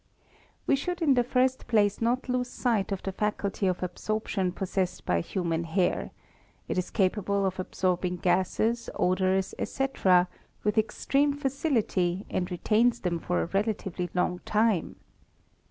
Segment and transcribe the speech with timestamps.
[0.65, 5.05] We should in the first place not lose sight of the faculty of absorption possessed
[5.05, 6.09] by human hair;
[6.67, 10.27] it is capable af absorbing gases, odours, ete.,—
[10.63, 14.95] with extreme facility and retains them for a relatively long time.